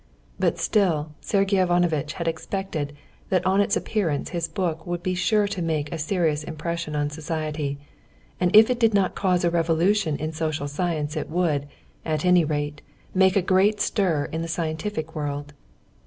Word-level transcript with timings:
But 0.39 0.57
still 0.57 1.11
Sergey 1.21 1.61
Ivanovitch 1.61 2.13
had 2.13 2.27
expected 2.27 2.93
that 3.29 3.45
on 3.45 3.61
its 3.61 3.77
appearance 3.77 4.29
his 4.31 4.47
book 4.47 4.87
would 4.87 5.03
be 5.03 5.13
sure 5.13 5.47
to 5.49 5.61
make 5.61 5.91
a 5.91 5.99
serious 5.99 6.43
impression 6.43 6.95
on 6.95 7.11
society, 7.11 7.77
and 8.39 8.49
if 8.55 8.71
it 8.71 8.79
did 8.79 8.95
not 8.95 9.13
cause 9.13 9.43
a 9.45 9.51
revolution 9.51 10.15
in 10.15 10.31
social 10.31 10.67
science 10.67 11.15
it 11.15 11.29
would, 11.29 11.67
at 12.03 12.25
any 12.25 12.43
rate, 12.43 12.81
make 13.13 13.35
a 13.35 13.43
great 13.43 13.79
stir 13.79 14.25
in 14.31 14.41
the 14.41 14.47
scientific 14.47 15.13
world. 15.13 15.53